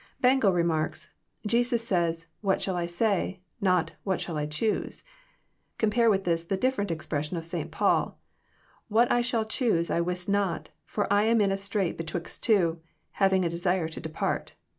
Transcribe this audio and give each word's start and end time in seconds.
Bengel 0.19 0.51
remarks:" 0.51 1.11
Jesns 1.47 1.81
says,' 1.81 2.25
What 2.41 2.59
shall 2.59 2.75
I 2.75 2.87
say?' 2.87 3.41
not, 3.71 3.91
What 4.03 4.19
shall 4.19 4.35
I 4.35 4.47
choose? 4.47 5.03
Compare 5.77 6.09
with 6.09 6.23
this 6.23 6.43
the 6.43 6.57
different 6.57 6.89
expression 6.89 7.37
of 7.37 7.45
St. 7.45 7.69
Paul, 7.69 8.17
* 8.53 8.57
What 8.87 9.11
I 9.11 9.21
shall 9.21 9.45
choose 9.45 9.91
I 9.91 10.01
wist 10.01 10.27
not, 10.27 10.69
for 10.87 11.05
I 11.13 11.25
am 11.25 11.39
in 11.39 11.51
a 11.51 11.55
strait 11.55 11.99
betwixt 11.99 12.41
two, 12.41 12.79
having 13.11 13.45
a 13.45 13.49
desire 13.49 13.87
to 13.89 14.01
depart. 14.01 14.55